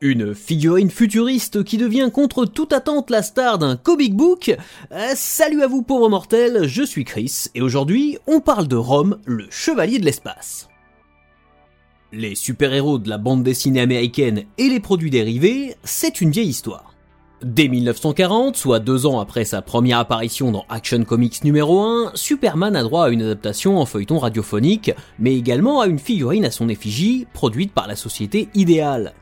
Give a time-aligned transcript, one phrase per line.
[0.00, 4.56] Une figurine futuriste qui devient contre toute attente la star d'un comic book
[4.92, 9.18] euh, Salut à vous pauvres mortels, je suis Chris et aujourd'hui on parle de Rome,
[9.24, 10.68] le chevalier de l'espace.
[12.12, 16.94] Les super-héros de la bande dessinée américaine et les produits dérivés, c'est une vieille histoire.
[17.42, 22.76] Dès 1940, soit deux ans après sa première apparition dans Action Comics numéro 1, Superman
[22.76, 26.68] a droit à une adaptation en feuilleton radiophonique, mais également à une figurine à son
[26.68, 29.12] effigie, produite par la société Idéal.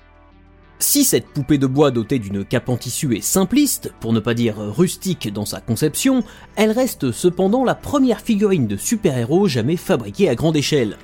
[0.78, 4.34] Si cette poupée de bois dotée d'une cape en tissu est simpliste, pour ne pas
[4.34, 6.22] dire rustique dans sa conception,
[6.54, 10.98] elle reste cependant la première figurine de super-héros jamais fabriquée à grande échelle.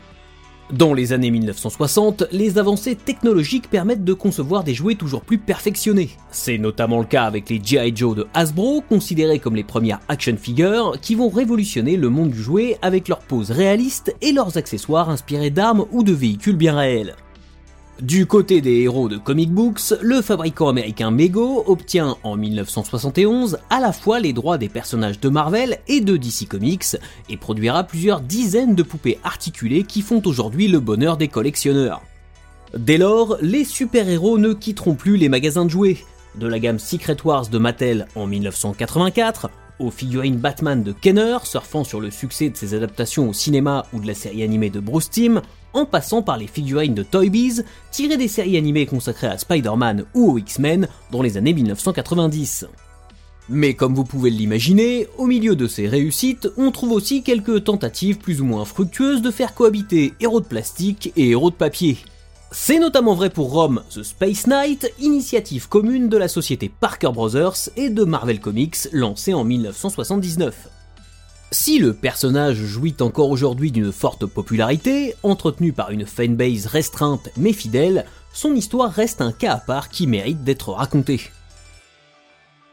[0.72, 6.10] Dans les années 1960, les avancées technologiques permettent de concevoir des jouets toujours plus perfectionnés.
[6.30, 7.92] C'est notamment le cas avec les G.I.
[7.94, 12.42] Joe de Hasbro, considérés comme les premières action figures, qui vont révolutionner le monde du
[12.42, 17.16] jouet avec leurs poses réalistes et leurs accessoires inspirés d'armes ou de véhicules bien réels.
[18.02, 23.78] Du côté des héros de comic books, le fabricant américain Mego obtient en 1971 à
[23.78, 26.96] la fois les droits des personnages de Marvel et de DC Comics
[27.30, 32.02] et produira plusieurs dizaines de poupées articulées qui font aujourd'hui le bonheur des collectionneurs.
[32.76, 35.98] Dès lors, les super-héros ne quitteront plus les magasins de jouets.
[36.34, 41.84] De la gamme Secret Wars de Mattel en 1984, aux figurines Batman de Kenner, surfant
[41.84, 45.10] sur le succès de ses adaptations au cinéma ou de la série animée de Bruce
[45.10, 45.42] Timm,
[45.72, 50.04] en passant par les figurines de Toy Biz, tirées des séries animées consacrées à Spider-Man
[50.14, 52.66] ou aux X-Men dans les années 1990.
[53.48, 58.18] Mais comme vous pouvez l'imaginer, au milieu de ces réussites, on trouve aussi quelques tentatives
[58.18, 61.98] plus ou moins fructueuses de faire cohabiter héros de plastique et héros de papier.
[62.54, 67.70] C'est notamment vrai pour Rome The Space Knight, initiative commune de la société Parker Brothers
[67.78, 70.68] et de Marvel Comics lancée en 1979.
[71.50, 77.54] Si le personnage jouit encore aujourd'hui d'une forte popularité, entretenu par une fanbase restreinte mais
[77.54, 81.22] fidèle, son histoire reste un cas à part qui mérite d'être raconté.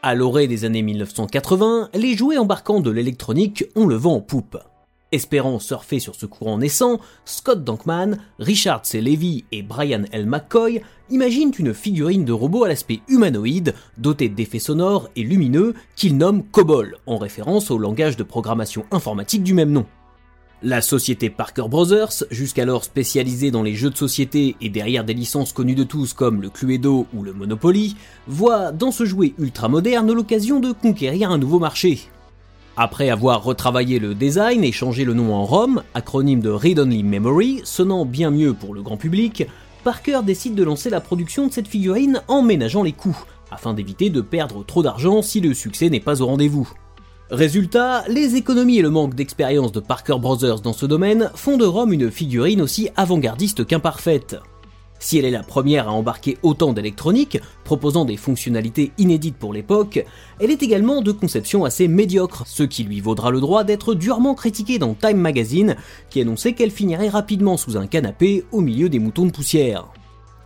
[0.02, 4.58] À l'orée des années 1980, les jouets embarquant de l'électronique ont le vent en poupe.
[5.12, 9.00] Espérant surfer sur ce courant naissant, Scott Dankman, Richard C.
[9.00, 10.26] Levy et Brian L.
[10.26, 16.16] McCoy imaginent une figurine de robot à l'aspect humanoïde, dotée d'effets sonores et lumineux, qu'ils
[16.16, 19.84] nomment COBOL, en référence au langage de programmation informatique du même nom.
[20.62, 25.52] La société Parker Brothers, jusqu'alors spécialisée dans les jeux de société et derrière des licences
[25.52, 27.96] connues de tous comme le Cluedo ou le Monopoly,
[28.28, 32.00] voit dans ce jouet ultra moderne l'occasion de conquérir un nouveau marché,
[32.80, 37.02] après avoir retravaillé le design et changé le nom en ROM, acronyme de Read Only
[37.02, 39.46] Memory, sonnant bien mieux pour le grand public,
[39.84, 44.08] Parker décide de lancer la production de cette figurine en ménageant les coûts, afin d'éviter
[44.08, 46.72] de perdre trop d'argent si le succès n'est pas au rendez-vous.
[47.30, 51.66] Résultat, les économies et le manque d'expérience de Parker Brothers dans ce domaine font de
[51.66, 54.38] Rome une figurine aussi avant-gardiste qu'imparfaite.
[55.02, 60.04] Si elle est la première à embarquer autant d'électronique, proposant des fonctionnalités inédites pour l'époque,
[60.38, 64.34] elle est également de conception assez médiocre, ce qui lui vaudra le droit d'être durement
[64.34, 65.76] critiquée dans Time Magazine,
[66.10, 69.86] qui annonçait qu'elle finirait rapidement sous un canapé au milieu des moutons de poussière.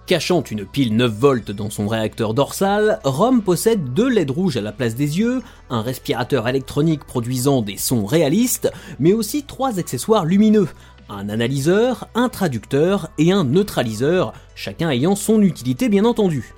[0.06, 4.60] Cachant une pile 9 volts dans son réacteur dorsal, Rome possède deux LED rouges à
[4.60, 5.40] la place des yeux,
[5.70, 10.68] un respirateur électronique produisant des sons réalistes, mais aussi trois accessoires lumineux,
[11.08, 16.54] un analyseur, un traducteur et un neutraliseur, chacun ayant son utilité bien entendu.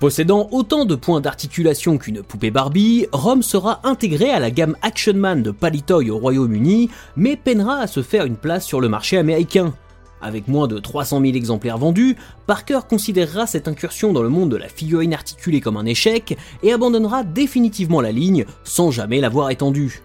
[0.00, 5.14] Possédant autant de points d'articulation qu'une poupée Barbie, Rome sera intégré à la gamme Action
[5.14, 9.16] Man de Palitoy au Royaume-Uni, mais peinera à se faire une place sur le marché
[9.16, 9.72] américain.
[10.20, 12.16] Avec moins de 300 000 exemplaires vendus,
[12.46, 16.72] Parker considérera cette incursion dans le monde de la figurine articulée comme un échec et
[16.72, 20.02] abandonnera définitivement la ligne sans jamais l'avoir étendue.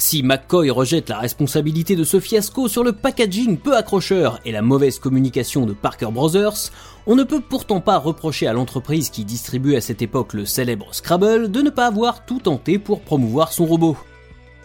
[0.00, 4.62] Si McCoy rejette la responsabilité de ce fiasco sur le packaging peu accrocheur et la
[4.62, 6.70] mauvaise communication de Parker Brothers,
[7.08, 10.94] on ne peut pourtant pas reprocher à l'entreprise qui distribuait à cette époque le célèbre
[10.94, 13.96] Scrabble de ne pas avoir tout tenté pour promouvoir son robot.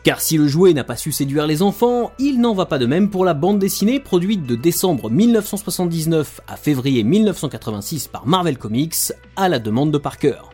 [0.03, 2.85] Car si le jouet n'a pas su séduire les enfants, il n'en va pas de
[2.85, 9.13] même pour la bande dessinée produite de décembre 1979 à février 1986 par Marvel Comics
[9.35, 10.53] à la demande de Parker.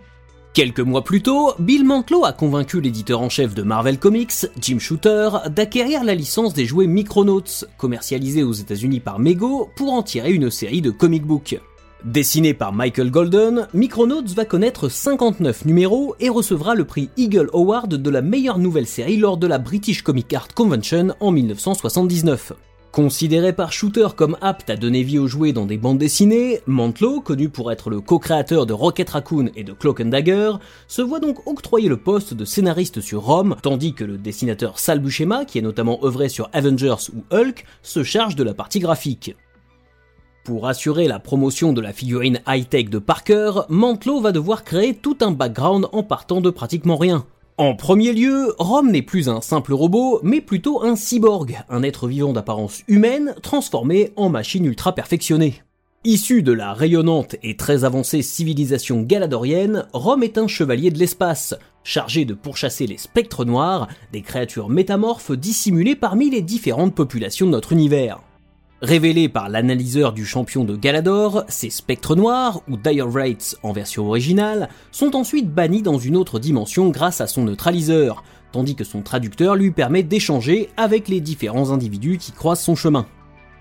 [0.60, 4.78] Quelques mois plus tôt, Bill Mantlo a convaincu l'éditeur en chef de Marvel Comics, Jim
[4.78, 10.34] Shooter, d'acquérir la licence des jouets Micronauts, commercialisés aux États-Unis par Mego, pour en tirer
[10.34, 11.58] une série de comic books.
[12.04, 17.96] Dessiné par Michael Golden, Micronauts va connaître 59 numéros et recevra le prix Eagle Award
[17.96, 22.52] de la meilleure nouvelle série lors de la British Comic Art Convention en 1979.
[22.92, 27.22] Considéré par Shooter comme apte à donner vie aux jouets dans des bandes dessinées, Mantlo,
[27.22, 30.54] connu pour être le co-créateur de Rocket Raccoon et de Cloak and Dagger,
[30.88, 35.00] se voit donc octroyer le poste de scénariste sur Rome, tandis que le dessinateur Sal
[35.00, 39.36] Buscema, qui est notamment œuvré sur Avengers ou Hulk, se charge de la partie graphique.
[40.44, 45.18] Pour assurer la promotion de la figurine high-tech de Parker, Mantlo va devoir créer tout
[45.22, 47.24] un background en partant de pratiquement rien.
[47.60, 52.08] En premier lieu, Rome n'est plus un simple robot, mais plutôt un cyborg, un être
[52.08, 55.62] vivant d'apparence humaine transformé en machine ultra perfectionnée.
[56.06, 61.54] Issu de la rayonnante et très avancée civilisation galadorienne, Rome est un chevalier de l'espace,
[61.84, 67.52] chargé de pourchasser les spectres noirs, des créatures métamorphes dissimulées parmi les différentes populations de
[67.52, 68.22] notre univers.
[68.82, 74.08] Révélés par l'analyseur du champion de Galador, ces spectres noirs, ou Dire Wraiths en version
[74.08, 78.24] originale, sont ensuite bannis dans une autre dimension grâce à son neutraliseur,
[78.54, 83.06] tandis que son traducteur lui permet d'échanger avec les différents individus qui croisent son chemin.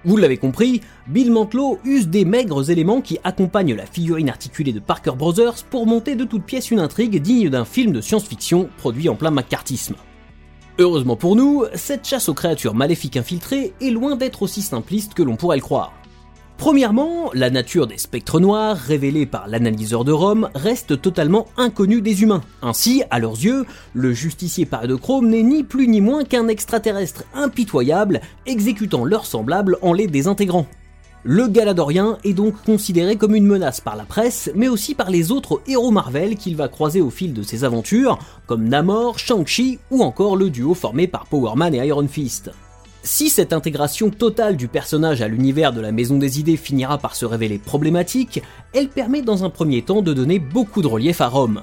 [0.05, 4.79] Vous l'avez compris, Bill Mantlo use des maigres éléments qui accompagnent la figurine articulée de
[4.79, 9.09] Parker Brothers pour monter de toutes pièces une intrigue digne d'un film de science-fiction produit
[9.09, 9.97] en plein macartisme.
[10.80, 15.25] Heureusement pour nous, cette chasse aux créatures maléfiques infiltrées est loin d'être aussi simpliste que
[15.25, 15.92] l'on pourrait le croire.
[16.56, 22.22] Premièrement, la nature des spectres noirs révélés par l'analyseur de Rome reste totalement inconnue des
[22.22, 22.42] humains.
[22.62, 24.69] Ainsi, à leurs yeux, le justicier
[25.00, 30.66] Chrome n'est ni plus ni moins qu'un extraterrestre impitoyable exécutant leurs semblables en les désintégrant.
[31.25, 35.32] Le Galadorien est donc considéré comme une menace par la presse, mais aussi par les
[35.32, 40.03] autres héros Marvel qu'il va croiser au fil de ses aventures, comme Namor, Shang-Chi ou
[40.03, 42.50] encore le duo formé par Power Man et Iron Fist.
[43.03, 47.17] Si cette intégration totale du personnage à l'univers de la Maison des Idées finira par
[47.17, 48.43] se révéler problématique,
[48.73, 51.62] elle permet dans un premier temps de donner beaucoup de relief à Rome.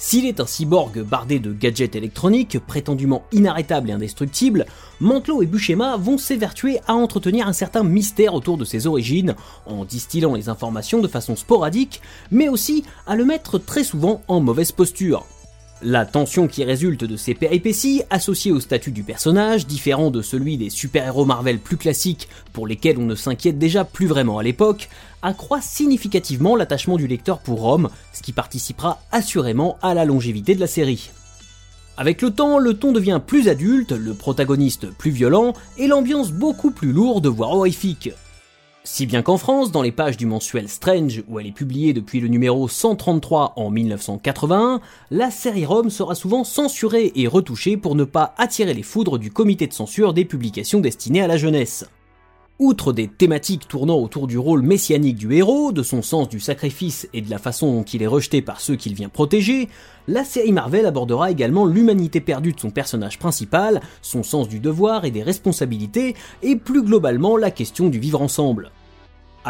[0.00, 4.64] S'il est un cyborg bardé de gadgets électroniques, prétendument inarrêtable et indestructible,
[5.00, 9.34] Mantlo et Buscema vont s'évertuer à entretenir un certain mystère autour de ses origines,
[9.66, 12.00] en distillant les informations de façon sporadique,
[12.30, 15.26] mais aussi à le mettre très souvent en mauvaise posture.
[15.80, 20.56] La tension qui résulte de ces péripéties, associée au statut du personnage, différent de celui
[20.56, 24.88] des super-héros Marvel plus classiques pour lesquels on ne s'inquiète déjà plus vraiment à l'époque,
[25.22, 30.60] accroît significativement l'attachement du lecteur pour Rome, ce qui participera assurément à la longévité de
[30.60, 31.10] la série.
[31.96, 36.72] Avec le temps, le ton devient plus adulte, le protagoniste plus violent et l'ambiance beaucoup
[36.72, 38.10] plus lourde voire horrifique.
[38.90, 42.20] Si bien qu'en France, dans les pages du mensuel Strange, où elle est publiée depuis
[42.20, 44.80] le numéro 133 en 1981,
[45.10, 49.30] la série Rome sera souvent censurée et retouchée pour ne pas attirer les foudres du
[49.30, 51.84] comité de censure des publications destinées à la jeunesse.
[52.58, 57.08] Outre des thématiques tournant autour du rôle messianique du héros, de son sens du sacrifice
[57.12, 59.68] et de la façon dont il est rejeté par ceux qu'il vient protéger,
[60.08, 65.04] la série Marvel abordera également l'humanité perdue de son personnage principal, son sens du devoir
[65.04, 68.72] et des responsabilités, et plus globalement la question du vivre ensemble.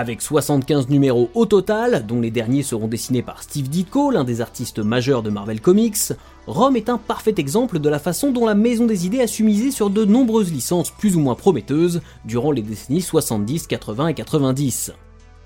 [0.01, 4.41] Avec 75 numéros au total, dont les derniers seront dessinés par Steve Ditko, l'un des
[4.41, 6.13] artistes majeurs de Marvel Comics,
[6.47, 9.43] Rome est un parfait exemple de la façon dont la Maison des Idées a su
[9.43, 14.15] miser sur de nombreuses licences plus ou moins prometteuses durant les décennies 70, 80 et
[14.15, 14.93] 90.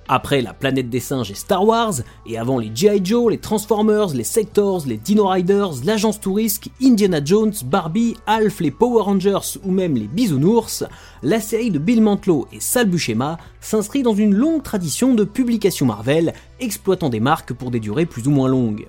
[0.08, 1.94] Après la planète des singes et Star Wars,
[2.26, 3.00] et avant les G.I.
[3.04, 8.70] Joe, les Transformers, les Sectors, les Dino Riders, l'Agence Touriste, Indiana Jones, Barbie, Alf, les
[8.70, 10.84] Power Rangers ou même les Bisounours,
[11.22, 15.87] la série de Bill Mantlo et Sal Buscema s'inscrit dans une longue tradition de publications
[15.87, 18.87] Marvel, exploitant des marques pour des durées plus ou moins longues.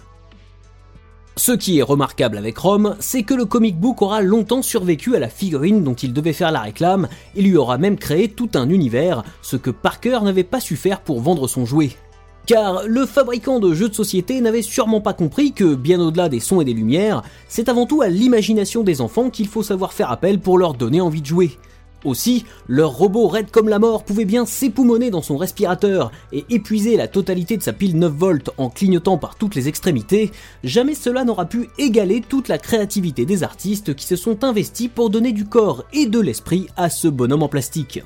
[1.35, 5.19] Ce qui est remarquable avec Rome, c'est que le comic book aura longtemps survécu à
[5.19, 8.69] la figurine dont il devait faire la réclame et lui aura même créé tout un
[8.69, 11.97] univers, ce que Parker n'avait pas su faire pour vendre son jouet.
[12.45, 16.39] Car le fabricant de jeux de société n'avait sûrement pas compris que, bien au-delà des
[16.39, 20.11] sons et des lumières, c'est avant tout à l'imagination des enfants qu'il faut savoir faire
[20.11, 21.57] appel pour leur donner envie de jouer.
[22.03, 26.97] Aussi, leur robot raide comme la mort pouvait bien s'époumoner dans son respirateur et épuiser
[26.97, 30.31] la totalité de sa pile 9 volts en clignotant par toutes les extrémités,
[30.63, 35.09] jamais cela n'aura pu égaler toute la créativité des artistes qui se sont investis pour
[35.09, 38.03] donner du corps et de l'esprit à ce bonhomme en plastique.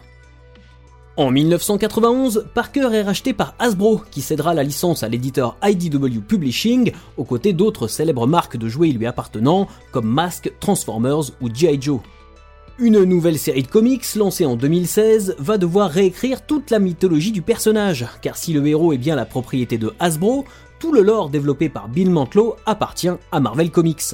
[1.18, 6.92] En 1991, Parker est racheté par Hasbro, qui cédera la licence à l'éditeur IDW Publishing,
[7.18, 11.82] aux côtés d'autres célèbres marques de jouets lui appartenant, comme Mask, Transformers ou G.I.
[11.82, 12.02] Joe.
[12.80, 17.42] Une nouvelle série de comics, lancée en 2016, va devoir réécrire toute la mythologie du
[17.42, 20.46] personnage, car si le héros est bien la propriété de Hasbro,
[20.78, 24.14] tout le lore développé par Bill Mantlo appartient à Marvel Comics.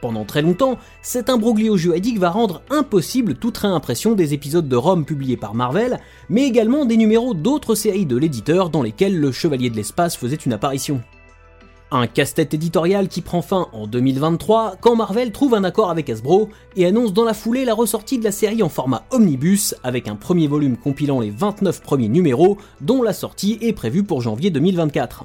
[0.00, 5.04] Pendant très longtemps, cet imbroglio juridique va rendre impossible toute réimpression des épisodes de Rome
[5.04, 6.00] publiés par Marvel,
[6.30, 10.36] mais également des numéros d'autres séries de l'éditeur dans lesquelles le Chevalier de l'Espace faisait
[10.36, 11.02] une apparition.
[11.90, 16.50] Un casse-tête éditorial qui prend fin en 2023 quand Marvel trouve un accord avec Hasbro
[16.76, 20.14] et annonce dans la foulée la ressortie de la série en format omnibus avec un
[20.14, 25.24] premier volume compilant les 29 premiers numéros dont la sortie est prévue pour janvier 2024.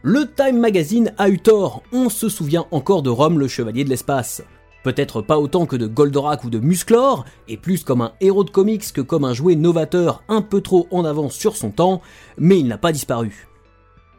[0.00, 3.90] Le Time Magazine a eu tort, on se souvient encore de Rome le Chevalier de
[3.90, 4.42] l'Espace.
[4.84, 8.50] Peut-être pas autant que de Goldorak ou de Musclor, et plus comme un héros de
[8.50, 12.00] comics que comme un jouet novateur un peu trop en avance sur son temps,
[12.38, 13.51] mais il n'a pas disparu.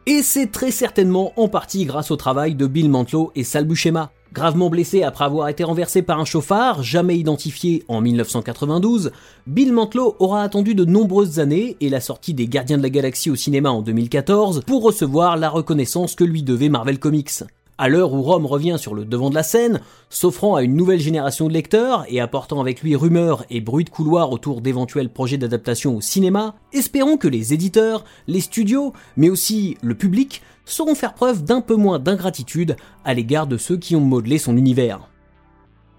[0.06, 4.10] Et c'est très certainement en partie grâce au travail de Bill Mantlo et Sal Buscema.
[4.34, 9.12] Gravement blessé après avoir été renversé par un chauffard, jamais identifié en 1992,
[9.46, 13.30] Bill Mantlo aura attendu de nombreuses années et la sortie des Gardiens de la Galaxie
[13.30, 17.44] au cinéma en 2014 pour recevoir la reconnaissance que lui devait Marvel Comics.
[17.76, 21.00] À l'heure où Rome revient sur le devant de la scène, s'offrant à une nouvelle
[21.00, 25.38] génération de lecteurs et apportant avec lui rumeurs et bruits de couloir autour d'éventuels projets
[25.38, 31.14] d'adaptation au cinéma, espérons que les éditeurs, les studios, mais aussi le public sauront faire
[31.14, 35.08] preuve d'un peu moins d'ingratitude à l'égard de ceux qui ont modelé son univers.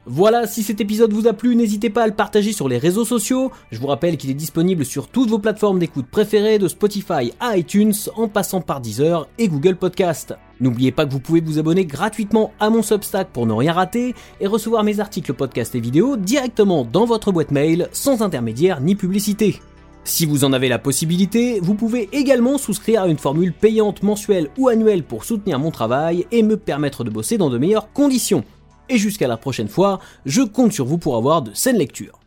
[0.07, 3.05] Voilà, si cet épisode vous a plu, n'hésitez pas à le partager sur les réseaux
[3.05, 3.51] sociaux.
[3.71, 7.57] Je vous rappelle qu'il est disponible sur toutes vos plateformes d'écoute préférées, de Spotify à
[7.57, 10.35] iTunes, en passant par Deezer et Google Podcast.
[10.59, 14.13] N'oubliez pas que vous pouvez vous abonner gratuitement à mon Substack pour ne rien rater
[14.39, 18.95] et recevoir mes articles, podcasts et vidéos directement dans votre boîte mail, sans intermédiaire ni
[18.95, 19.59] publicité.
[20.03, 24.51] Si vous en avez la possibilité, vous pouvez également souscrire à une formule payante mensuelle
[24.59, 28.43] ou annuelle pour soutenir mon travail et me permettre de bosser dans de meilleures conditions.
[28.89, 32.19] Et jusqu'à la prochaine fois, je compte sur vous pour avoir de saines lectures.